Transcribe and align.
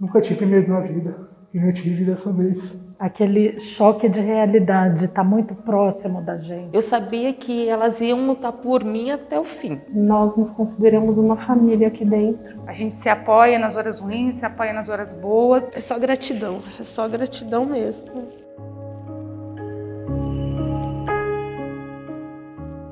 Nunca 0.00 0.20
tive 0.20 0.46
medo 0.46 0.68
na 0.72 0.80
vida, 0.80 1.28
e 1.52 1.58
eu 1.58 1.72
tive 1.72 2.04
dessa 2.04 2.32
vez. 2.32 2.76
Aquele 2.98 3.58
choque 3.58 4.08
de 4.08 4.20
realidade 4.20 5.04
está 5.04 5.24
muito 5.24 5.54
próximo 5.54 6.20
da 6.22 6.36
gente. 6.36 6.72
Eu 6.72 6.80
sabia 6.80 7.32
que 7.32 7.68
elas 7.68 8.00
iam 8.00 8.26
lutar 8.26 8.52
por 8.52 8.84
mim 8.84 9.10
até 9.10 9.38
o 9.38 9.44
fim. 9.44 9.80
Nós 9.92 10.36
nos 10.36 10.50
consideramos 10.50 11.16
uma 11.18 11.36
família 11.36 11.88
aqui 11.88 12.04
dentro. 12.04 12.60
A 12.66 12.72
gente 12.72 12.94
se 12.94 13.08
apoia 13.08 13.58
nas 13.58 13.76
horas 13.76 13.98
ruins, 13.98 14.36
se 14.36 14.46
apoia 14.46 14.72
nas 14.72 14.88
horas 14.88 15.12
boas. 15.12 15.64
É 15.74 15.80
só 15.80 15.98
gratidão, 15.98 16.60
é 16.78 16.84
só 16.84 17.08
gratidão 17.08 17.64
mesmo. 17.64 18.08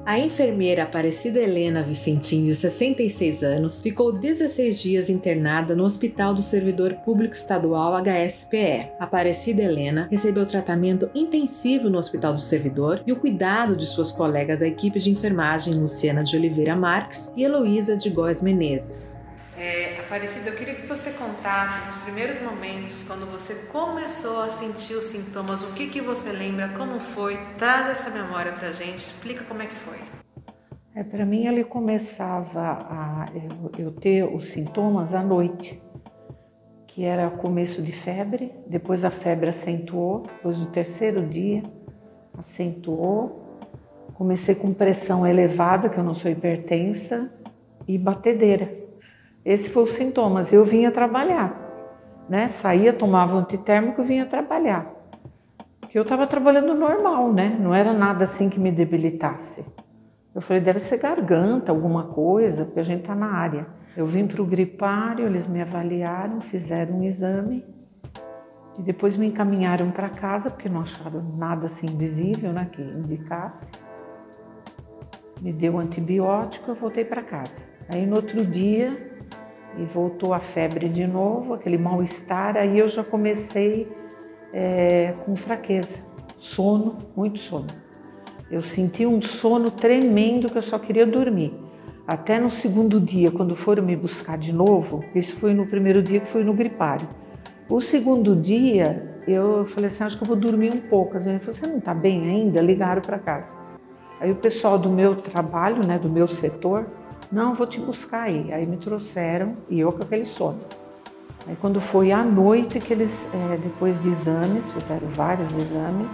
A 0.07 0.21
enfermeira 0.21 0.85
Aparecida 0.85 1.41
Helena 1.41 1.83
Vicentim, 1.83 2.45
de 2.45 2.55
66 2.55 3.43
anos, 3.43 3.83
ficou 3.83 4.13
16 4.13 4.81
dias 4.81 5.11
internada 5.11 5.75
no 5.75 5.83
Hospital 5.83 6.33
do 6.33 6.45
Servidor 6.45 6.95
Público 7.05 7.35
Estadual 7.35 7.93
HSPE. 8.01 8.93
Aparecida 9.01 9.65
Helena 9.65 10.07
recebeu 10.09 10.47
tratamento 10.47 11.11
intensivo 11.13 11.91
no 11.91 11.99
Hospital 11.99 12.35
do 12.35 12.41
Servidor 12.41 13.03
e 13.05 13.11
o 13.11 13.17
cuidado 13.17 13.75
de 13.75 13.85
suas 13.85 14.13
colegas 14.13 14.61
da 14.61 14.69
equipe 14.69 15.01
de 15.01 15.11
enfermagem 15.11 15.75
Luciana 15.75 16.23
de 16.23 16.37
Oliveira 16.37 16.77
Marques 16.77 17.33
e 17.37 17.43
Heloísa 17.43 17.97
de 17.97 18.09
Góes 18.09 18.45
Menezes. 18.45 19.26
É, 19.59 20.01
Aparecida, 20.01 20.51
eu 20.51 20.55
queria 20.55 20.75
que 20.75 20.87
você 20.87 21.11
contasse 21.13 21.87
dos 21.87 21.97
primeiros 22.03 22.39
momentos, 22.43 23.03
quando 23.05 23.25
você 23.31 23.55
começou 23.73 24.43
a 24.43 24.51
sentir 24.51 24.93
os 24.95 25.05
sintomas, 25.05 25.63
o 25.63 25.73
que, 25.73 25.89
que 25.89 26.01
você 26.01 26.31
lembra, 26.31 26.69
como 26.77 27.01
foi? 27.01 27.39
Traz 27.57 27.99
essa 27.99 28.11
memória 28.11 28.53
pra 28.53 28.73
gente, 28.73 28.99
explica 28.99 29.45
como 29.45 29.63
é 29.63 29.67
que 29.67 29.75
foi. 29.75 29.97
É, 30.95 31.03
para 31.03 31.25
mim, 31.25 31.47
ele 31.47 31.65
começava 31.65 32.87
a 32.91 33.27
eu, 33.35 33.87
eu 33.87 33.93
ter 33.93 34.25
os 34.25 34.49
sintomas 34.49 35.15
à 35.15 35.23
noite, 35.23 35.83
que 36.87 37.05
era 37.05 37.31
começo 37.31 37.81
de 37.81 37.93
febre, 37.93 38.53
depois 38.67 39.07
a 39.07 39.11
febre 39.11 39.49
acentuou, 39.49 40.23
depois 40.23 40.59
do 40.59 40.67
terceiro 40.67 41.25
dia 41.27 41.63
acentuou, 42.39 43.59
comecei 44.13 44.55
com 44.55 44.75
pressão 44.75 45.27
elevada, 45.27 45.89
que 45.89 45.97
eu 45.97 46.05
não 46.05 46.13
sou 46.13 46.31
hipertensa, 46.31 47.33
e 47.89 47.97
batedeira. 47.97 48.86
Esse 49.47 49.71
foi 49.71 49.85
os 49.85 49.91
sintomas. 49.91 50.53
Eu 50.53 50.65
vinha 50.65 50.91
trabalhar, 50.91 51.57
né? 52.29 52.49
Saía, 52.49 52.93
tomava 52.93 53.37
antitérmico 53.37 54.03
e 54.03 54.05
vinha 54.05 54.27
trabalhar. 54.27 54.93
Porque 55.81 55.97
eu 55.97 56.03
estava 56.03 56.27
trabalhando 56.27 56.75
normal, 56.75 57.33
né? 57.33 57.57
Não 57.61 57.73
era 57.73 57.93
nada 57.93 58.25
assim 58.25 58.51
que 58.51 58.59
me 58.59 58.73
debilitasse. 58.73 59.65
Eu 60.35 60.43
falei, 60.43 60.61
deve 60.61 60.81
ser 60.81 60.99
garganta, 60.99 61.71
alguma 61.71 62.09
coisa, 62.09 62.65
porque 62.65 62.81
a 62.81 62.83
gente 62.83 63.03
está 63.03 63.15
na 63.15 63.31
área. 63.31 63.69
Eu 63.97 64.05
vim 64.05 64.27
para 64.27 64.43
o 64.43 64.45
gripário, 64.45 65.25
eles 65.25 65.47
me 65.47 65.63
avaliaram, 65.63 66.41
fizeram 66.41 66.99
um 66.99 67.05
exame 67.05 67.65
e 68.77 68.83
depois 68.83 69.17
me 69.17 69.29
encaminharam 69.29 69.93
para 69.93 70.09
casa, 70.09 70.51
porque 70.51 70.69
não 70.69 70.81
acharam 70.81 71.23
nada 71.39 71.67
assim 71.67 71.87
visível, 71.97 72.53
né, 72.53 72.69
que 72.71 72.83
indicasse. 72.83 73.71
Me 75.41 75.53
deu 75.53 75.79
antibiótico, 75.79 76.73
eu 76.73 76.75
voltei 76.75 77.05
para 77.05 77.23
casa. 77.23 77.65
Aí 77.89 78.05
no 78.05 78.17
outro 78.17 78.45
dia 78.45 79.15
e 79.79 79.85
voltou 79.85 80.33
a 80.33 80.41
febre 80.41 80.89
de 80.89 81.07
novo, 81.07 81.55
aquele 81.55 81.79
mal-estar. 81.79 82.57
Aí 82.57 82.79
eu 82.79 82.89
já 82.89 83.05
comecei 83.05 83.89
é, 84.53 85.13
com 85.25 85.37
fraqueza, 85.37 86.07
sono, 86.39 86.99
muito 87.17 87.39
sono. 87.39 87.67
Eu 88.51 88.63
senti 88.63 89.05
um 89.05 89.21
sono 89.21 89.71
tremendo 89.71 90.49
que 90.51 90.57
eu 90.57 90.63
só 90.63 90.79
queria 90.79 91.07
dormir. 91.07 91.53
Até 92.07 92.39
no 92.39 92.51
segundo 92.51 93.01
dia, 93.01 93.33
quando 93.33 93.57
foram 93.57 93.83
me 93.83 93.97
buscar 93.97 94.39
de 94.39 94.53
novo, 94.53 95.05
isso 95.15 95.37
foi 95.37 95.53
no 95.53 95.67
primeiro 95.67 96.01
dia 96.01 96.21
que 96.21 96.29
fui 96.29 96.45
no 96.45 96.55
gripário. 96.55 97.09
O 97.69 97.81
segundo 97.81 98.37
dia, 98.37 99.21
eu 99.27 99.67
falei 99.67 99.89
assim, 99.89 100.05
acho 100.05 100.17
que 100.17 100.23
eu 100.23 100.29
vou 100.29 100.37
dormir 100.37 100.73
um 100.73 100.79
pouco. 100.79 101.17
As 101.17 101.27
meninas 101.27 101.45
falaram, 101.45 101.61
você 101.61 101.67
não 101.67 101.79
está 101.79 101.93
bem 101.93 102.21
ainda? 102.29 102.61
Ligaram 102.61 103.03
para 103.03 103.19
casa. 103.19 103.59
Aí 104.21 104.31
o 104.31 104.37
pessoal 104.37 104.79
do 104.79 104.89
meu 104.89 105.17
trabalho, 105.17 105.85
né, 105.85 105.99
do 105.99 106.09
meu 106.09 106.29
setor, 106.29 106.87
não, 107.31 107.55
vou 107.55 107.67
te 107.67 107.81
buscar 107.81 108.23
aí. 108.23 108.53
Aí 108.53 108.67
me 108.67 108.77
trouxeram 108.77 109.55
e 109.69 109.81
eu 109.81 109.93
com 109.93 110.03
aquele 110.03 110.25
sono. 110.25 110.59
Aí 111.47 111.57
quando 111.61 111.81
foi 111.81 112.13
à 112.13 112.25
noite 112.25 112.79
que 112.79 112.93
eles, 112.93 113.29
é, 113.33 113.57
depois 113.57 114.01
de 114.03 114.09
exames, 114.09 114.71
fizeram 114.71 115.07
vários 115.09 115.57
exames, 115.57 116.11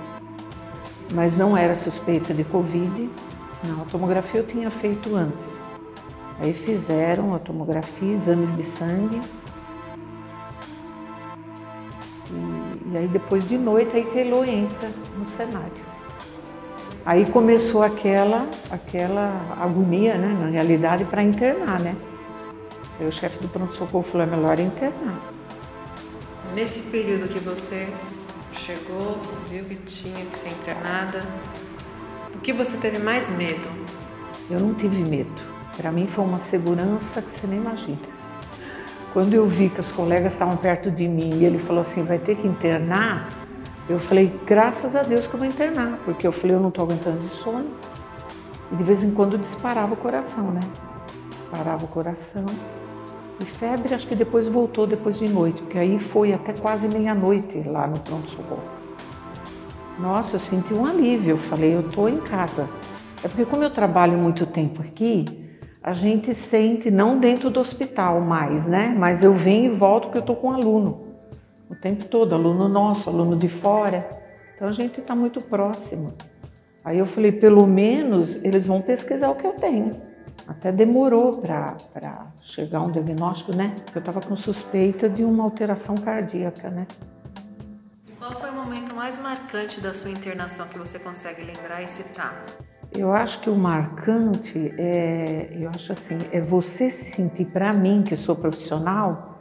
mas 1.15 1.37
não 1.37 1.56
era 1.56 1.75
suspeita 1.75 2.34
de 2.34 2.45
Covid. 2.45 3.09
Não, 3.65 3.83
a 3.83 3.84
tomografia 3.87 4.41
eu 4.41 4.47
tinha 4.47 4.71
feito 4.71 5.15
antes. 5.15 5.59
Aí 6.41 6.53
fizeram 6.53 7.34
a 7.34 7.39
tomografia, 7.39 8.12
exames 8.12 8.55
de 8.56 8.65
sangue. 8.65 9.23
E, 12.31 12.93
e 12.93 12.97
aí 12.97 13.09
depois 13.09 13.47
de 13.49 13.56
noite 13.56 13.97
aí 13.97 14.05
que 14.05 14.19
Elô 14.19 14.44
entra 14.44 14.91
no 15.17 15.25
cenário. 15.25 15.91
Aí 17.04 17.26
começou 17.26 17.82
aquela, 17.82 18.48
aquela 18.70 19.34
agonia, 19.60 20.14
né, 20.14 20.36
na 20.40 20.46
realidade, 20.46 21.04
para 21.04 21.22
internar, 21.22 21.80
né? 21.80 21.96
Aí 23.00 23.06
o 23.06 23.10
chefe 23.10 23.40
do 23.40 23.48
pronto-socorro 23.48 24.04
falou, 24.04 24.26
é 24.26 24.30
melhor 24.30 24.60
internar. 24.60 25.18
Nesse 26.54 26.80
período 26.80 27.28
que 27.28 27.40
você 27.40 27.88
chegou, 28.64 29.18
viu 29.50 29.64
que 29.64 29.76
tinha 29.76 30.24
que 30.26 30.38
ser 30.38 30.50
internada, 30.50 31.24
o 32.32 32.38
que 32.38 32.52
você 32.52 32.76
teve 32.76 32.98
mais 32.98 33.28
medo? 33.30 33.69
Eu 34.48 34.60
não 34.60 34.72
tive 34.74 35.02
medo. 35.02 35.30
Para 35.76 35.90
mim 35.90 36.06
foi 36.06 36.24
uma 36.24 36.38
segurança 36.38 37.20
que 37.20 37.30
você 37.30 37.46
nem 37.48 37.58
imagina. 37.58 37.98
Quando 39.12 39.34
eu 39.34 39.46
vi 39.46 39.69
que 39.69 39.80
os 39.80 39.90
colegas 39.90 40.34
estavam 40.34 40.56
perto 40.56 40.90
de 40.90 41.08
mim 41.08 41.40
e 41.40 41.44
ele 41.44 41.58
falou 41.58 41.80
assim, 41.80 42.04
vai 42.04 42.19
ter 42.19 42.36
que 42.36 42.46
internar, 42.46 43.28
eu 43.88 43.98
falei, 43.98 44.32
graças 44.47 44.94
a 44.94 45.03
Deus 45.03 45.26
que 45.26 45.34
eu 45.34 45.38
vou 45.38 45.48
internar, 45.48 45.98
porque 46.04 46.26
eu 46.26 46.32
falei, 46.32 46.54
eu 46.56 46.60
não 46.60 46.69
estou 46.69 46.84
aguentando 46.84 47.19
de 47.19 47.28
sono. 47.28 47.66
E 48.70 48.76
de 48.76 48.84
vez 48.84 49.03
em 49.03 49.10
quando 49.10 49.37
disparava 49.37 49.93
o 49.93 49.97
coração, 49.97 50.50
né? 50.53 50.60
Disparava 51.31 51.84
o 51.84 51.88
coração. 51.88 52.47
E 53.41 53.44
febre, 53.44 53.93
acho 53.93 54.06
que 54.06 54.15
depois 54.15 54.47
voltou 54.47 54.87
depois 54.87 55.19
de 55.19 55.28
noite, 55.28 55.60
porque 55.60 55.78
aí 55.78 55.98
foi 55.98 56.32
até 56.32 56.53
quase 56.53 56.87
meia-noite 56.87 57.60
lá 57.66 57.87
no 57.87 57.98
pronto-socorro. 57.98 58.62
Nossa, 59.99 60.37
eu 60.37 60.41
senti 60.41 60.72
um 60.72 60.87
alívio. 60.87 61.31
Eu 61.31 61.38
falei, 61.38 61.75
eu 61.75 61.81
estou 61.81 62.09
em 62.09 62.19
casa. 62.19 62.69
É 63.22 63.28
porque, 63.28 63.44
como 63.44 63.64
eu 63.64 63.70
trabalho 63.70 64.16
muito 64.16 64.47
tempo 64.47 64.81
aqui, 64.81 65.25
a 65.82 65.93
gente 65.93 66.32
sente, 66.32 66.91
não 66.91 67.19
dentro 67.19 67.50
do 67.50 67.59
hospital 67.59 68.20
mais, 68.20 68.69
né? 68.69 68.94
Mas 68.97 69.25
eu 69.25 69.34
venho 69.34 69.72
e 69.72 69.76
volto 69.76 70.04
porque 70.04 70.19
eu 70.19 70.22
estou 70.22 70.37
com 70.37 70.49
um 70.49 70.53
aluno 70.53 71.12
o 71.72 71.75
tempo 71.75 72.05
todo, 72.05 72.34
aluno 72.34 72.69
nosso, 72.69 73.09
aluno 73.09 73.34
de 73.34 73.49
fora. 73.49 74.06
Então 74.55 74.69
a 74.69 74.72
gente 74.72 75.00
está 75.00 75.16
muito 75.16 75.41
próximo. 75.41 76.12
Aí 76.84 76.99
eu 76.99 77.06
falei, 77.06 77.33
pelo 77.33 77.66
menos 77.66 78.44
eles 78.44 78.66
vão 78.66 78.83
pesquisar 78.83 79.31
o 79.31 79.37
que 79.37 79.47
eu 79.47 79.55
tenho. 79.55 80.00
Até 80.47 80.71
demorou 80.71 81.38
para 81.38 81.77
chegar 82.43 82.82
um 82.82 82.91
diagnóstico, 82.91 83.56
né? 83.56 83.72
Porque 83.84 83.99
eu 83.99 84.00
estava 84.00 84.21
com 84.21 84.37
suspeita 84.37 85.09
de 85.09 85.25
uma 85.25 85.44
alteração 85.44 85.94
cardíaca, 85.94 86.69
né? 86.69 86.87
Qual 88.19 88.32
foi 88.32 88.50
o 88.50 88.55
momento 88.55 88.94
mais 88.94 89.19
marcante 89.19 89.81
da 89.81 89.94
sua 89.94 90.11
internação 90.11 90.66
que 90.69 90.78
você 90.78 90.99
consegue 90.99 91.43
lembrar 91.43 91.82
e 91.82 91.88
citar? 91.88 92.44
Eu 92.94 93.12
acho 93.12 93.41
que 93.41 93.49
o 93.49 93.56
marcante 93.56 94.75
é, 94.77 95.56
eu 95.59 95.71
acho 95.71 95.93
assim, 95.93 96.19
é 96.31 96.41
você 96.41 96.91
se 96.91 97.12
sentir, 97.12 97.47
para 97.47 97.72
mim 97.72 98.03
que 98.03 98.15
sou 98.15 98.37
profissional, 98.37 99.31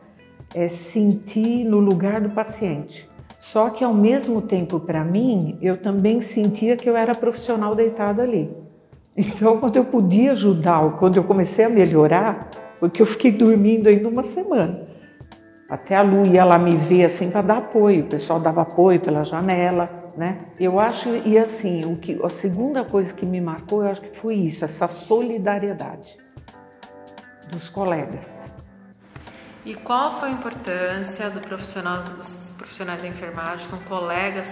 é 0.53 0.67
sentir 0.67 1.63
no 1.66 1.79
lugar 1.79 2.22
do 2.22 2.29
paciente. 2.29 3.09
Só 3.39 3.69
que 3.69 3.84
ao 3.84 3.94
mesmo 3.94 4.41
tempo, 4.41 4.79
para 4.79 5.03
mim, 5.03 5.57
eu 5.62 5.78
também 5.78 6.22
sentia 6.22 6.78
que 6.78 6.89
eu 6.89 6.95
era 6.95 7.16
profissional 7.16 7.73
deitado 7.73 8.22
ali. 8.22 8.56
Então, 9.17 9.59
quando 9.59 9.75
eu 9.75 9.85
podia 9.85 10.31
ajudar, 10.31 10.97
quando 10.97 11.17
eu 11.17 11.23
comecei 11.23 11.66
a 11.66 11.69
melhorar, 11.69 12.50
porque 12.79 13.01
eu 13.01 13.06
fiquei 13.06 13.31
dormindo 13.31 13.90
ainda 13.90 14.07
uma 14.07 14.23
semana. 14.23 14.88
Até 15.70 15.96
a 15.96 16.02
Lu 16.02 16.26
ia 16.26 16.43
lá 16.43 16.58
me 16.58 16.76
ver 16.76 17.05
assim 17.05 17.29
para 17.29 17.41
dar 17.41 17.58
apoio, 17.58 18.03
o 18.03 18.08
pessoal 18.08 18.40
dava 18.40 18.61
apoio 18.61 18.99
pela 18.99 19.23
janela, 19.23 19.90
né? 20.17 20.40
Eu 20.59 20.79
acho 20.79 21.09
e 21.26 21.37
assim, 21.37 21.85
o 21.85 21.96
que 21.96 22.20
a 22.23 22.29
segunda 22.29 22.84
coisa 22.84 23.14
que 23.14 23.26
me 23.26 23.40
marcou, 23.40 23.84
eu 23.84 23.90
acho 23.90 24.02
que 24.02 24.17
foi 24.17 24.35
isso, 24.35 24.66
essa 24.66 24.87
solidariedade 24.87 26.17
dos 27.49 27.70
colegas. 27.70 28.51
E 29.63 29.75
qual 29.75 30.19
foi 30.19 30.29
a 30.29 30.31
importância 30.31 31.29
do 31.29 31.40
profissional, 31.40 32.02
dos 32.03 32.52
profissionais 32.58 33.03
da 33.03 33.08
enfermagem, 33.08 33.67
são 33.67 33.78
colegas 33.79 34.47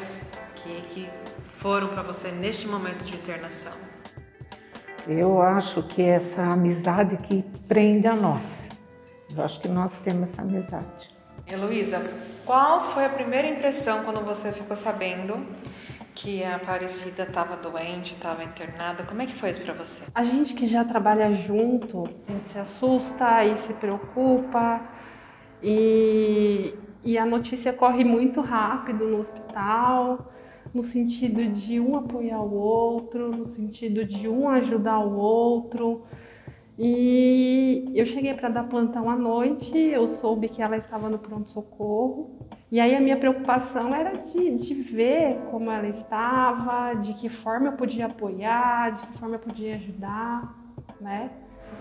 que, 0.55 0.81
que 0.89 1.09
foram 1.57 1.87
para 1.87 2.03
você 2.03 2.29
neste 2.29 2.67
momento 2.67 3.03
de 3.03 3.15
internação? 3.15 3.71
Eu 5.07 5.41
acho 5.41 5.81
que 5.83 6.03
essa 6.03 6.43
amizade 6.43 7.17
que 7.17 7.43
prende 7.67 8.05
a 8.05 8.15
nós. 8.15 8.69
Eu 9.35 9.43
acho 9.43 9.59
que 9.59 9.67
nós 9.67 9.97
temos 9.99 10.29
essa 10.29 10.43
amizade. 10.43 11.09
Heloísa, 11.47 11.99
qual 12.45 12.91
foi 12.91 13.05
a 13.05 13.09
primeira 13.09 13.47
impressão 13.47 14.03
quando 14.03 14.23
você 14.23 14.51
ficou 14.51 14.77
sabendo 14.77 15.43
que 16.19 16.43
a 16.43 16.55
Aparecida 16.57 17.23
estava 17.23 17.55
doente, 17.57 18.13
estava 18.13 18.43
internada? 18.43 19.03
Como 19.03 19.21
é 19.21 19.25
que 19.25 19.33
foi 19.35 19.49
isso 19.51 19.61
para 19.61 19.73
você? 19.73 20.03
A 20.13 20.23
gente 20.23 20.53
que 20.53 20.67
já 20.67 20.83
trabalha 20.85 21.33
junto, 21.35 22.03
a 22.27 22.31
gente 22.31 22.49
se 22.49 22.59
assusta 22.59 23.45
e 23.45 23.57
se 23.57 23.73
preocupa, 23.73 24.81
e 25.61 26.75
E 27.03 27.17
a 27.17 27.25
notícia 27.25 27.71
corre 27.73 28.03
muito 28.03 28.41
rápido 28.41 29.07
no 29.07 29.19
hospital, 29.19 30.33
no 30.73 30.83
sentido 30.83 31.47
de 31.47 31.79
um 31.79 31.95
apoiar 31.95 32.41
o 32.41 32.53
outro, 32.53 33.31
no 33.31 33.45
sentido 33.45 34.03
de 34.05 34.27
um 34.27 34.49
ajudar 34.49 34.99
o 34.99 35.15
outro. 35.17 36.03
E 36.81 37.91
eu 37.93 38.05
cheguei 38.05 38.33
para 38.33 38.47
dar 38.47 38.63
plantão 38.63 39.09
à 39.09 39.15
noite, 39.15 39.77
eu 39.77 40.07
soube 40.07 40.47
que 40.47 40.61
ela 40.61 40.77
estava 40.77 41.09
no 41.09 41.19
pronto-socorro. 41.19 42.39
E 42.71 42.79
aí 42.79 42.95
a 42.95 43.01
minha 43.01 43.17
preocupação 43.17 43.93
era 43.93 44.13
de, 44.13 44.55
de 44.55 44.73
ver 44.75 45.39
como 45.51 45.69
ela 45.69 45.89
estava, 45.89 46.93
de 46.93 47.13
que 47.15 47.27
forma 47.27 47.67
eu 47.67 47.73
podia 47.73 48.05
apoiar, 48.05 48.91
de 48.91 49.07
que 49.07 49.17
forma 49.17 49.35
eu 49.35 49.39
podia 49.39 49.75
ajudar, 49.75 50.55
né? 51.01 51.29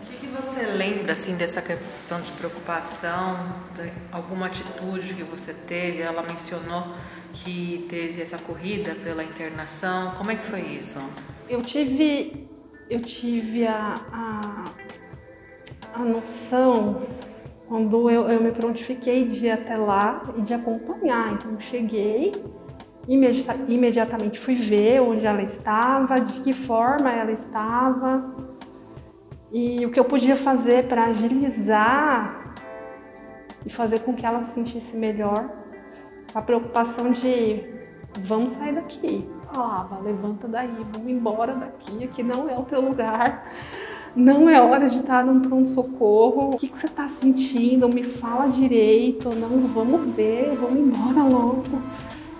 O 0.02 0.06
que, 0.06 0.16
que 0.16 0.26
você 0.26 0.66
lembra 0.66 1.12
assim 1.12 1.36
dessa 1.36 1.62
questão 1.62 2.20
de 2.20 2.32
preocupação, 2.32 3.36
de 3.76 3.92
alguma 4.10 4.46
atitude 4.46 5.14
que 5.14 5.22
você 5.22 5.52
teve? 5.52 6.02
Ela 6.02 6.22
mencionou 6.22 6.84
que 7.32 7.86
teve 7.88 8.20
essa 8.20 8.38
corrida 8.38 8.96
pela 8.96 9.22
internação. 9.22 10.12
Como 10.16 10.32
é 10.32 10.36
que 10.36 10.44
foi 10.44 10.60
isso? 10.62 10.98
Eu 11.48 11.62
tive, 11.62 12.48
eu 12.90 13.00
tive 13.02 13.66
a, 13.66 13.94
a, 14.12 14.64
a 15.98 16.04
noção 16.04 17.02
quando 17.66 18.08
eu, 18.08 18.28
eu 18.28 18.42
me 18.42 18.50
prontifiquei 18.50 19.28
de 19.28 19.46
ir 19.46 19.50
até 19.50 19.76
lá 19.76 20.22
e 20.36 20.40
de 20.40 20.54
acompanhar. 20.54 21.34
Então, 21.34 21.58
cheguei, 21.60 22.32
imedi 23.06 23.44
imediatamente 23.68 24.38
fui 24.38 24.54
ver 24.54 25.00
onde 25.00 25.26
ela 25.26 25.42
estava, 25.42 26.14
de 26.20 26.40
que 26.40 26.52
forma 26.52 27.10
ela 27.12 27.32
estava 27.32 28.34
e 29.52 29.84
o 29.84 29.90
que 29.90 29.98
eu 29.98 30.04
podia 30.04 30.36
fazer 30.36 30.86
para 30.86 31.04
agilizar 31.06 32.54
e 33.64 33.70
fazer 33.70 34.00
com 34.00 34.14
que 34.14 34.24
ela 34.24 34.42
se 34.42 34.54
sentisse 34.54 34.96
melhor. 34.96 35.50
A 36.34 36.42
preocupação 36.42 37.10
de 37.10 37.64
vamos 38.20 38.52
sair 38.52 38.74
daqui. 38.74 39.28
Falava, 39.52 39.98
levanta 40.00 40.46
daí, 40.46 40.76
vamos 40.92 41.10
embora 41.10 41.54
daqui, 41.54 42.04
aqui 42.04 42.22
não 42.22 42.48
é 42.48 42.58
o 42.58 42.64
teu 42.64 42.80
lugar. 42.82 43.50
Não 44.16 44.48
é 44.48 44.60
hora 44.60 44.88
de 44.88 44.96
estar 44.96 45.24
num 45.24 45.40
pronto-socorro. 45.40 46.54
O 46.54 46.56
que, 46.56 46.68
que 46.68 46.78
você 46.78 46.86
está 46.86 47.08
sentindo? 47.08 47.88
Me 47.88 48.02
fala 48.02 48.48
direito. 48.48 49.28
Não, 49.34 49.68
vamos 49.68 50.14
ver, 50.14 50.56
vamos 50.60 50.76
embora 50.76 51.22
logo. 51.24 51.64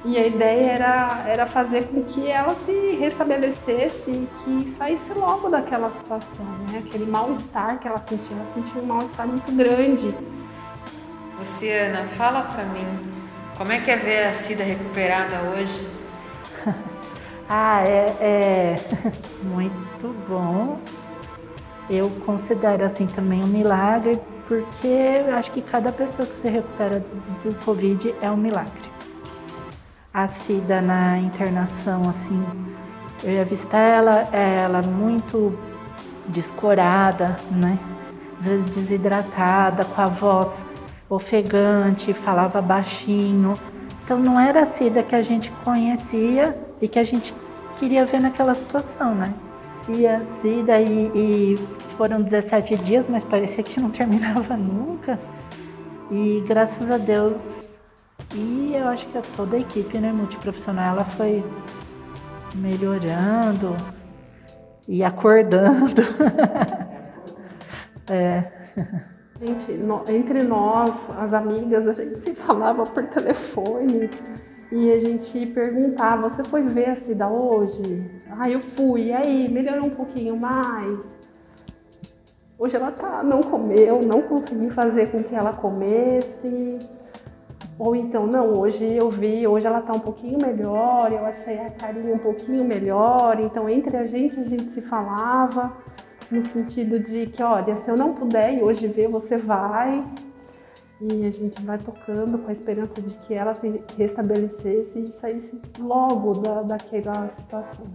E 0.04 0.16
a 0.16 0.26
ideia 0.26 0.72
era, 0.72 1.24
era 1.26 1.46
fazer 1.46 1.86
com 1.88 2.02
que 2.02 2.28
ela 2.28 2.54
se 2.64 2.96
restabelecesse 2.98 4.10
e 4.10 4.28
que 4.38 4.70
saísse 4.78 5.12
logo 5.14 5.48
daquela 5.48 5.88
situação, 5.88 6.46
né? 6.70 6.82
Aquele 6.86 7.04
mal-estar 7.04 7.78
que 7.78 7.88
ela 7.88 8.02
sentia. 8.08 8.36
Ela 8.36 8.46
sentia 8.54 8.82
um 8.82 8.86
mal-estar 8.86 9.26
muito 9.26 9.52
grande. 9.56 10.14
Luciana, 11.38 12.04
fala 12.16 12.42
para 12.42 12.64
mim, 12.64 12.86
como 13.56 13.70
é 13.70 13.80
que 13.80 13.90
é 13.90 13.96
ver 13.96 14.26
a 14.26 14.32
Cida 14.32 14.64
recuperada 14.64 15.50
hoje? 15.50 15.86
ah, 17.48 17.82
é, 17.84 18.06
é 18.20 18.76
muito 19.44 20.14
bom 20.28 20.78
eu 21.90 22.10
considero 22.26 22.84
assim 22.84 23.06
também 23.06 23.42
um 23.42 23.46
milagre, 23.46 24.18
porque 24.46 24.86
eu 25.26 25.34
acho 25.34 25.50
que 25.50 25.62
cada 25.62 25.90
pessoa 25.92 26.26
que 26.26 26.34
se 26.34 26.48
recupera 26.48 27.04
do 27.42 27.54
Covid 27.64 28.14
é 28.20 28.30
um 28.30 28.36
milagre. 28.36 28.88
A 30.12 30.26
Cida 30.26 30.80
na 30.80 31.18
internação, 31.18 32.08
assim, 32.08 32.42
eu 33.22 33.32
ia 33.32 33.44
visitar 33.44 33.78
ela, 33.78 34.28
ela 34.32 34.82
muito 34.82 35.56
descorada, 36.28 37.36
né? 37.50 37.78
Às 38.40 38.46
vezes 38.46 38.66
desidratada, 38.66 39.84
com 39.84 40.00
a 40.00 40.06
voz 40.06 40.52
ofegante, 41.08 42.12
falava 42.12 42.60
baixinho. 42.60 43.58
Então 44.04 44.18
não 44.18 44.38
era 44.38 44.62
a 44.62 44.66
Cida 44.66 45.02
que 45.02 45.14
a 45.14 45.22
gente 45.22 45.50
conhecia 45.64 46.56
e 46.80 46.88
que 46.88 46.98
a 46.98 47.04
gente 47.04 47.34
queria 47.78 48.04
ver 48.04 48.20
naquela 48.20 48.54
situação, 48.54 49.14
né? 49.14 49.32
E 49.88 50.06
assim, 50.06 50.64
daí 50.64 51.10
e 51.14 51.56
foram 51.96 52.22
17 52.22 52.76
dias, 52.76 53.08
mas 53.08 53.24
parecia 53.24 53.62
que 53.62 53.80
não 53.80 53.90
terminava 53.90 54.56
nunca. 54.56 55.18
E 56.10 56.42
graças 56.46 56.90
a 56.90 56.98
Deus, 56.98 57.66
e 58.34 58.74
eu 58.74 58.86
acho 58.88 59.06
que 59.06 59.20
toda 59.36 59.56
a 59.56 59.60
equipe 59.60 59.98
né, 59.98 60.12
multiprofissional 60.12 60.94
ela 60.94 61.04
foi 61.04 61.42
melhorando 62.54 63.76
e 64.86 65.02
acordando. 65.02 66.02
é. 68.10 68.52
Gente, 69.40 69.72
no, 69.72 70.02
entre 70.08 70.42
nós, 70.42 70.92
as 71.16 71.32
amigas, 71.32 71.86
a 71.86 71.92
gente 71.94 72.18
se 72.18 72.34
falava 72.34 72.82
por 72.84 73.04
telefone 73.04 74.10
e 74.72 74.92
a 74.92 75.00
gente 75.00 75.46
perguntava: 75.46 76.28
Você 76.28 76.42
foi 76.44 76.62
ver 76.62 76.90
a 76.90 76.96
Cida 76.96 77.28
hoje? 77.28 78.04
Ah, 78.30 78.48
eu 78.48 78.60
fui. 78.60 79.06
E 79.06 79.12
aí, 79.12 79.48
melhorou 79.48 79.86
um 79.86 79.90
pouquinho 79.90 80.36
mais? 80.36 80.98
Hoje 82.58 82.74
ela 82.74 82.90
tá, 82.90 83.22
não 83.22 83.40
comeu, 83.40 84.00
não 84.00 84.20
consegui 84.22 84.68
fazer 84.70 85.10
com 85.12 85.22
que 85.22 85.34
ela 85.34 85.52
comesse. 85.52 86.78
Ou 87.78 87.94
então, 87.94 88.26
não, 88.26 88.58
hoje 88.58 88.84
eu 88.84 89.08
vi, 89.08 89.46
hoje 89.46 89.64
ela 89.64 89.80
tá 89.80 89.92
um 89.92 90.00
pouquinho 90.00 90.38
melhor, 90.40 91.12
eu 91.12 91.24
achei 91.24 91.58
a 91.60 91.70
carinha 91.70 92.12
um 92.12 92.18
pouquinho 92.18 92.64
melhor. 92.64 93.38
Então, 93.38 93.68
entre 93.68 93.96
a 93.96 94.06
gente, 94.06 94.40
a 94.40 94.44
gente 94.44 94.64
se 94.70 94.82
falava 94.82 95.72
no 96.30 96.42
sentido 96.42 96.98
de 96.98 97.26
que, 97.26 97.40
olha, 97.40 97.76
se 97.76 97.88
eu 97.88 97.96
não 97.96 98.12
puder 98.12 98.54
e 98.54 98.62
hoje 98.62 98.88
ver, 98.88 99.08
você 99.08 99.36
vai. 99.36 100.04
E 101.00 101.24
a 101.24 101.30
gente 101.30 101.62
vai 101.62 101.78
tocando 101.78 102.38
com 102.38 102.48
a 102.48 102.52
esperança 102.52 103.00
de 103.00 103.16
que 103.18 103.32
ela 103.32 103.54
se 103.54 103.80
restabelecesse 103.96 104.98
e 104.98 105.12
saísse 105.20 105.60
logo 105.78 106.32
da, 106.32 106.62
daquela 106.62 107.28
situação. 107.28 107.86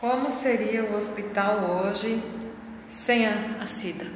Como 0.00 0.30
seria 0.30 0.84
o 0.84 0.96
hospital 0.96 1.58
hoje 1.72 2.22
sem 2.86 3.26
a, 3.26 3.32
a 3.60 3.66
SIDA? 3.66 4.06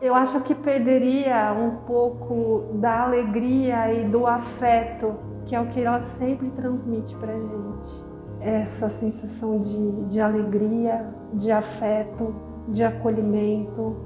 Eu 0.00 0.14
acho 0.14 0.40
que 0.40 0.54
perderia 0.54 1.52
um 1.52 1.84
pouco 1.84 2.78
da 2.80 3.02
alegria 3.02 3.92
e 3.92 4.08
do 4.08 4.26
afeto, 4.26 5.16
que 5.44 5.54
é 5.54 5.60
o 5.60 5.66
que 5.66 5.82
ela 5.82 6.02
sempre 6.02 6.48
transmite 6.52 7.14
para 7.16 7.34
gente. 7.34 8.04
Essa 8.40 8.88
sensação 8.88 9.60
de, 9.60 10.04
de 10.06 10.18
alegria, 10.18 11.06
de 11.34 11.52
afeto, 11.52 12.34
de 12.68 12.82
acolhimento, 12.84 13.98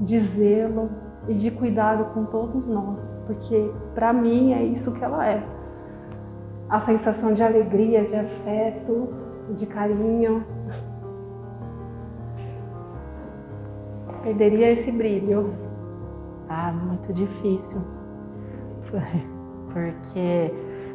de 0.00 0.18
zelo 0.20 0.88
e 1.28 1.34
de 1.34 1.50
cuidado 1.50 2.14
com 2.14 2.24
todos 2.24 2.66
nós, 2.66 2.98
porque 3.26 3.70
para 3.94 4.10
mim 4.10 4.54
é 4.54 4.62
isso 4.62 4.90
que 4.92 5.04
ela 5.04 5.26
é. 5.28 5.46
A 6.66 6.80
sensação 6.80 7.34
de 7.34 7.42
alegria, 7.42 8.06
de 8.06 8.16
afeto, 8.16 9.29
de 9.54 9.66
carinho. 9.66 10.44
Perderia 14.22 14.70
esse 14.70 14.90
brilho. 14.92 15.54
Ah, 16.48 16.72
muito 16.72 17.12
difícil. 17.12 17.80
Porque 19.72 20.52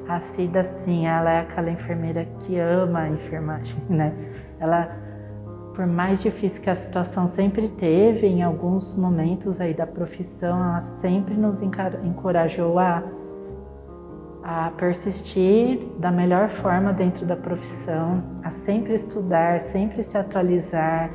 a 0.07 0.19
Cida, 0.19 0.63
sim, 0.63 1.07
ela 1.07 1.31
é 1.31 1.39
aquela 1.39 1.71
enfermeira 1.71 2.25
que 2.39 2.59
ama 2.59 2.99
a 2.99 3.09
enfermagem, 3.09 3.81
né? 3.89 4.13
Ela 4.59 5.05
por 5.75 5.85
mais 5.85 6.21
difícil 6.21 6.63
que 6.63 6.69
a 6.69 6.75
situação 6.75 7.27
sempre 7.27 7.67
teve, 7.67 8.25
em 8.25 8.41
alguns 8.41 8.95
momentos 8.95 9.59
aí 9.59 9.73
da 9.73 9.85
profissão, 9.85 10.57
ela 10.57 10.79
sempre 10.79 11.35
nos 11.35 11.61
encorajou 11.61 12.79
a, 12.79 13.03
a 14.47 14.69
persistir 14.77 15.79
da 15.97 16.11
melhor 16.11 16.49
forma 16.49 16.93
dentro 16.93 17.25
da 17.25 17.35
profissão, 17.35 18.21
a 18.43 18.51
sempre 18.51 18.93
estudar, 18.93 19.59
sempre 19.59 20.03
se 20.03 20.15
atualizar. 20.19 21.09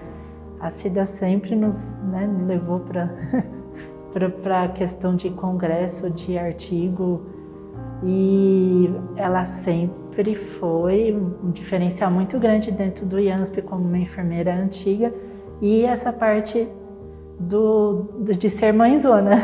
A 0.59 0.69
Cida 0.69 1.07
sempre 1.07 1.55
nos 1.55 1.97
né, 1.99 2.29
levou 2.45 2.81
para 2.81 3.09
a 4.65 4.69
questão 4.69 5.15
de 5.15 5.31
congresso, 5.31 6.11
de 6.11 6.37
artigo, 6.37 7.25
e 8.03 8.91
ela 9.15 9.47
sempre 9.47 10.35
foi 10.35 11.15
um 11.15 11.53
diferencial 11.53 12.11
muito 12.11 12.37
grande 12.37 12.73
dentro 12.73 13.07
do 13.07 13.21
IANSP 13.21 13.63
como 13.63 13.87
uma 13.87 13.99
enfermeira 13.99 14.53
antiga 14.53 15.15
e 15.63 15.85
essa 15.85 16.13
parte 16.13 16.69
do, 17.39 18.09
do 18.19 18.35
de 18.35 18.51
ser 18.51 18.73
mãezona. 18.73 19.39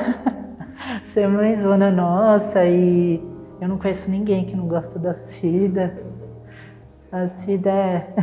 ser 1.14 1.28
mãezona 1.28 1.90
nossa 1.90 2.64
e 2.64 3.35
eu 3.60 3.68
não 3.68 3.78
conheço 3.78 4.10
ninguém 4.10 4.44
que 4.44 4.56
não 4.56 4.66
gosta 4.66 4.98
da 4.98 5.14
Cida. 5.14 6.02
A 7.10 7.28
Cida 7.28 7.70
é 7.70 8.14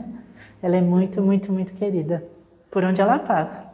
ela 0.62 0.76
é 0.76 0.80
muito, 0.80 1.22
muito, 1.22 1.52
muito 1.52 1.72
querida 1.74 2.24
por 2.70 2.84
onde 2.84 3.00
ela 3.00 3.18
passa. 3.18 3.64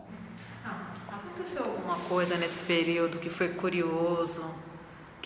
Aconteceu 1.09 1.65
alguma 1.65 1.97
coisa 2.09 2.37
nesse 2.37 2.63
período 2.65 3.19
que 3.19 3.31
foi 3.31 3.49
curioso? 3.49 4.45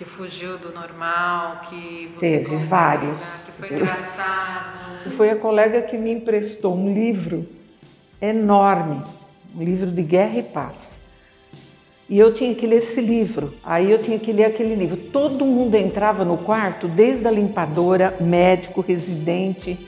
que 0.01 0.05
fugiu 0.07 0.57
do 0.57 0.73
normal, 0.73 1.61
que 1.69 2.11
você 2.15 2.21
Teve 2.21 2.57
vários. 2.57 3.51
Que 3.51 3.69
foi 3.69 3.77
engraçado. 3.77 5.11
Foi 5.15 5.29
a 5.29 5.37
colega 5.37 5.83
que 5.83 5.99
me 5.99 6.11
emprestou 6.11 6.75
um 6.75 6.95
livro 6.95 7.47
enorme, 8.19 9.03
um 9.55 9.63
livro 9.63 9.91
de 9.91 10.03
guerra 10.03 10.39
e 10.39 10.43
paz. 10.43 11.00
E 12.11 12.19
eu 12.19 12.35
tinha 12.35 12.53
que 12.57 12.67
ler 12.67 12.79
esse 12.79 13.01
livro. 13.01 13.55
Aí 13.63 13.89
eu 13.89 14.03
tinha 14.03 14.19
que 14.19 14.33
ler 14.33 14.47
aquele 14.47 14.75
livro. 14.75 14.97
Todo 14.97 15.47
mundo 15.47 15.77
entrava 15.77 16.25
no 16.25 16.37
quarto, 16.37 16.89
desde 16.89 17.29
a 17.29 17.31
limpadora, 17.31 18.17
médico, 18.21 18.81
residente, 18.81 19.79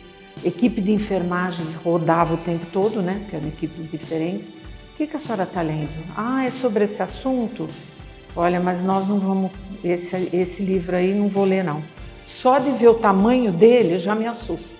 equipe 0.44 0.80
de 0.80 0.92
enfermagem 0.92 1.66
rodava 1.84 2.34
o 2.34 2.36
tempo 2.36 2.64
todo, 2.72 3.02
né? 3.02 3.26
Que 3.28 3.34
eram 3.34 3.48
equipes 3.48 3.90
diferentes. 3.90 4.46
O 4.46 4.96
que, 4.96 5.08
que 5.08 5.16
a 5.16 5.18
senhora 5.18 5.42
está 5.42 5.62
lendo? 5.62 5.90
Ah, 6.16 6.44
é 6.44 6.50
sobre 6.52 6.84
esse 6.84 7.02
assunto? 7.02 7.66
Olha, 8.36 8.60
mas 8.60 8.84
nós 8.84 9.08
não 9.08 9.18
vamos. 9.18 9.50
Esse, 9.82 10.30
esse 10.32 10.62
livro 10.62 10.94
aí 10.94 11.12
não 11.12 11.28
vou 11.28 11.44
ler, 11.44 11.64
não. 11.64 11.82
Só 12.24 12.60
de 12.60 12.70
ver 12.70 12.86
o 12.86 12.94
tamanho 12.94 13.50
dele 13.50 13.98
já 13.98 14.14
me 14.14 14.26
assusta. 14.26 14.76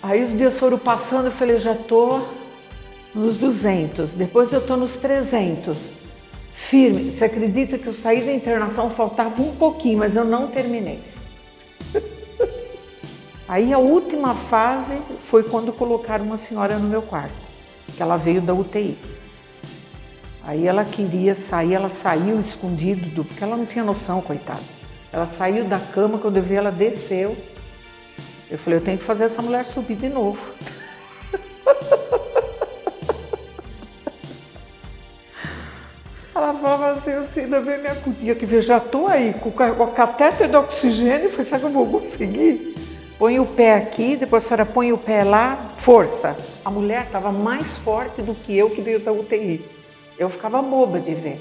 Aí 0.00 0.22
os 0.22 0.30
dias 0.30 0.60
foram 0.60 0.78
passando, 0.78 1.26
eu 1.26 1.32
falei, 1.32 1.58
já 1.58 1.74
tô 1.74 2.20
nos 3.16 3.38
200, 3.38 4.12
depois 4.12 4.52
eu 4.52 4.60
tô 4.60 4.76
nos 4.76 4.96
300. 4.96 5.94
Firme. 6.52 7.10
Você 7.10 7.24
acredita 7.24 7.78
que 7.78 7.86
eu 7.86 7.92
saí 7.92 8.22
da 8.22 8.32
internação, 8.32 8.90
faltava 8.90 9.42
um 9.42 9.56
pouquinho, 9.56 9.98
mas 9.98 10.16
eu 10.16 10.24
não 10.24 10.48
terminei. 10.48 11.02
Aí 13.48 13.72
a 13.72 13.78
última 13.78 14.34
fase 14.34 14.98
foi 15.24 15.42
quando 15.42 15.72
colocaram 15.72 16.24
uma 16.24 16.36
senhora 16.36 16.78
no 16.78 16.88
meu 16.88 17.02
quarto, 17.02 17.34
que 17.94 18.02
ela 18.02 18.16
veio 18.16 18.40
da 18.40 18.52
UTI. 18.52 18.98
Aí 20.42 20.66
ela 20.66 20.84
queria 20.84 21.34
sair, 21.34 21.74
ela 21.74 21.88
saiu 21.88 22.40
escondido, 22.40 23.06
do, 23.10 23.24
porque 23.24 23.42
ela 23.42 23.56
não 23.56 23.66
tinha 23.66 23.84
noção, 23.84 24.20
coitada. 24.20 24.60
Ela 25.12 25.26
saiu 25.26 25.64
da 25.64 25.78
cama, 25.78 26.18
quando 26.18 26.36
eu 26.36 26.42
vi 26.42 26.54
ela 26.54 26.70
desceu. 26.70 27.36
Eu 28.50 28.58
falei, 28.58 28.78
eu 28.78 28.84
tenho 28.84 28.98
que 28.98 29.04
fazer 29.04 29.24
essa 29.24 29.42
mulher 29.42 29.64
subir 29.64 29.96
de 29.96 30.08
novo. 30.08 30.52
Ela 36.36 36.52
falava 36.52 36.90
assim, 36.90 37.12
sei, 37.32 37.44
ainda 37.44 37.60
bem 37.60 37.78
minha 37.78 37.94
cutia, 37.94 38.34
que 38.34 38.44
veja, 38.44 38.68
já 38.68 38.76
estou 38.76 39.08
aí 39.08 39.34
com 39.34 39.48
o 39.48 39.86
catéter 39.88 40.48
de 40.48 40.56
oxigênio, 40.56 41.30
falei, 41.30 41.46
será 41.46 41.58
que 41.58 41.64
eu 41.64 41.70
vou 41.70 41.86
conseguir? 41.86 42.74
Põe 43.18 43.40
o 43.40 43.46
pé 43.46 43.74
aqui, 43.74 44.16
depois 44.16 44.44
a 44.44 44.48
senhora 44.48 44.66
põe 44.66 44.92
o 44.92 44.98
pé 44.98 45.24
lá, 45.24 45.72
força. 45.78 46.36
A 46.62 46.70
mulher 46.70 47.04
estava 47.04 47.32
mais 47.32 47.78
forte 47.78 48.20
do 48.20 48.34
que 48.34 48.54
eu 48.54 48.68
que 48.68 48.82
veio 48.82 49.00
da 49.00 49.10
UTI. 49.10 49.64
Eu 50.18 50.28
ficava 50.28 50.60
boba 50.60 51.00
de 51.00 51.14
ver. 51.14 51.40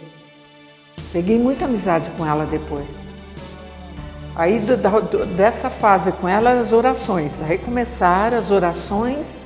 Peguei 1.11 1.37
muita 1.37 1.65
amizade 1.65 2.09
com 2.17 2.25
ela 2.25 2.45
depois. 2.45 3.03
Aí 4.33 4.61
dessa 5.35 5.69
fase 5.69 6.13
com 6.13 6.29
ela, 6.29 6.53
as 6.53 6.71
orações. 6.71 7.41
Aí 7.41 7.57
começaram 7.57 8.37
as 8.37 8.49
orações 8.49 9.44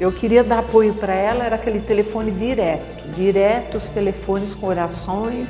eu 0.00 0.10
queria 0.10 0.42
dar 0.42 0.60
apoio 0.60 0.94
para 0.94 1.12
ela, 1.12 1.44
era 1.44 1.56
aquele 1.56 1.78
telefone 1.78 2.30
direto, 2.30 3.10
direto 3.14 3.76
os 3.76 3.90
telefones 3.90 4.54
com 4.54 4.66
orações. 4.66 5.46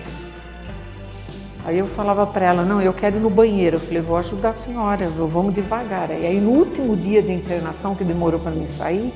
Aí 1.64 1.78
eu 1.78 1.86
falava 1.86 2.26
para 2.26 2.46
ela, 2.46 2.64
não, 2.64 2.82
eu 2.82 2.92
quero 2.92 3.18
ir 3.18 3.20
no 3.20 3.30
banheiro. 3.30 3.76
Eu 3.76 3.80
falei, 3.80 4.02
vou 4.02 4.16
ajudar 4.16 4.48
a 4.48 4.52
senhora, 4.52 5.08
vamos 5.08 5.54
devagar. 5.54 6.10
E 6.10 6.26
aí 6.26 6.40
no 6.40 6.50
último 6.50 6.96
dia 6.96 7.22
de 7.22 7.30
internação, 7.30 7.94
que 7.94 8.02
demorou 8.02 8.40
para 8.40 8.50
mim 8.50 8.66
sair, 8.66 9.14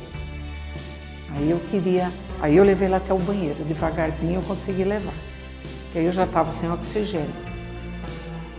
aí 1.34 1.50
eu 1.50 1.58
queria, 1.68 2.12
aí 2.40 2.56
eu 2.56 2.62
levei 2.62 2.86
ela 2.86 2.98
até 2.98 3.12
o 3.12 3.18
banheiro, 3.18 3.64
devagarzinho 3.64 4.36
eu 4.36 4.42
consegui 4.42 4.84
levar. 4.84 5.14
Porque 5.86 5.98
aí 5.98 6.04
eu 6.04 6.12
já 6.12 6.26
estava 6.26 6.52
sem 6.52 6.70
oxigênio. 6.70 7.34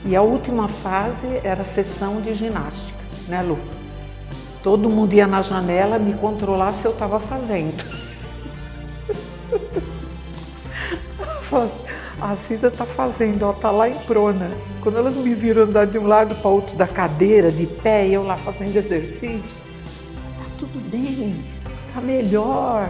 E 0.04 0.14
a 0.14 0.22
última 0.22 0.68
fase 0.68 1.40
era 1.42 1.62
a 1.62 1.66
sessão 1.66 2.20
de 2.20 2.34
ginástica, 2.34 3.00
né, 3.30 3.42
Lu? 3.42 3.58
Todo 4.66 4.90
mundo 4.90 5.14
ia 5.14 5.28
na 5.28 5.44
janela 5.44 6.00
me 6.00 6.16
controlar 6.16 6.74
se 6.74 6.86
eu 6.86 6.92
estava 6.92 7.20
fazendo. 7.20 7.86
assim, 11.54 11.84
a 12.20 12.36
Cida 12.36 12.70
está 12.70 12.84
fazendo, 12.84 13.44
ela 13.44 13.54
está 13.54 13.70
lá 13.70 13.88
em 13.88 13.94
prona. 13.94 14.50
Quando 14.82 14.98
elas 14.98 15.16
me 15.18 15.36
viram 15.36 15.66
andar 15.66 15.86
de 15.86 16.00
um 16.00 16.08
lado 16.08 16.34
para 16.34 16.50
outro 16.50 16.76
da 16.76 16.88
cadeira, 16.88 17.52
de 17.52 17.68
pé, 17.68 18.08
eu 18.08 18.24
lá 18.24 18.38
fazendo 18.38 18.76
exercício, 18.76 19.56
tá 20.36 20.46
tudo 20.58 20.80
bem, 20.90 21.46
tá 21.94 22.02
melhor. 22.02 22.90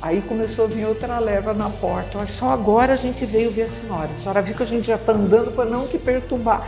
Aí 0.00 0.22
começou 0.22 0.64
a 0.64 0.68
vir 0.68 0.86
outra 0.86 1.18
leva 1.18 1.52
na 1.52 1.68
porta. 1.68 2.26
Só 2.26 2.48
agora 2.48 2.94
a 2.94 2.96
gente 2.96 3.26
veio 3.26 3.50
ver 3.50 3.64
a 3.64 3.68
senhora. 3.68 4.08
A 4.16 4.18
senhora 4.18 4.40
viu 4.40 4.56
que 4.56 4.62
a 4.62 4.66
gente 4.66 4.86
já 4.86 4.96
está 4.96 5.12
andando 5.12 5.54
para 5.54 5.66
não 5.66 5.86
te 5.86 5.98
perturbar. 5.98 6.66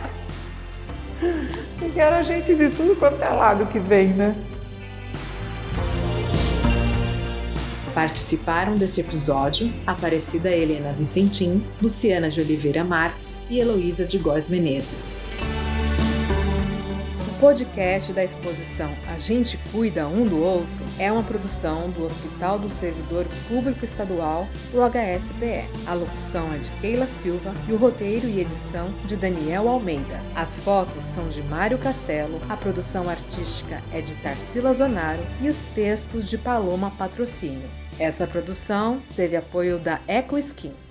Porque 1.79 1.99
era 1.99 2.21
gente 2.21 2.55
de 2.55 2.69
tudo 2.69 2.95
quanto 2.95 3.21
é 3.21 3.29
lado 3.29 3.65
que 3.67 3.79
vem, 3.79 4.07
né? 4.09 4.35
Participaram 7.93 8.75
deste 8.75 9.01
episódio 9.01 9.73
Aparecida 9.85 10.51
Helena 10.51 10.93
Vicentim, 10.93 11.65
Luciana 11.81 12.29
de 12.29 12.39
Oliveira 12.39 12.83
Marques 12.83 13.41
e 13.49 13.59
Heloísa 13.59 14.05
de 14.05 14.19
Góes 14.19 14.49
Menezes 14.49 15.15
podcast 17.39 18.11
da 18.13 18.23
exposição 18.23 18.91
A 19.07 19.17
Gente 19.17 19.57
Cuida 19.71 20.07
Um 20.07 20.27
do 20.27 20.41
Outro 20.41 20.67
é 20.97 21.11
uma 21.11 21.21
produção 21.21 21.89
do 21.91 22.03
Hospital 22.03 22.57
do 22.57 22.69
Servidor 22.69 23.27
Público 23.47 23.85
Estadual, 23.85 24.47
o 24.73 24.77
HSPE. 24.77 25.67
A 25.85 25.93
locução 25.93 26.51
é 26.53 26.57
de 26.57 26.69
Keila 26.81 27.05
Silva 27.05 27.53
e 27.67 27.73
o 27.73 27.77
roteiro 27.77 28.27
e 28.27 28.39
edição 28.39 28.89
de 29.05 29.15
Daniel 29.15 29.69
Almeida. 29.69 30.19
As 30.35 30.57
fotos 30.59 31.03
são 31.03 31.29
de 31.29 31.43
Mário 31.43 31.77
Castelo, 31.77 32.41
a 32.49 32.57
produção 32.57 33.07
artística 33.07 33.83
é 33.93 34.01
de 34.01 34.15
Tarsila 34.15 34.73
Zonaro 34.73 35.21
e 35.39 35.47
os 35.47 35.59
textos 35.75 36.27
de 36.27 36.37
Paloma 36.39 36.91
Patrocínio. 36.91 37.69
Essa 37.99 38.25
produção 38.25 38.99
teve 39.15 39.35
apoio 39.35 39.77
da 39.77 39.99
Eco 40.07 40.37
Skin. 40.39 40.86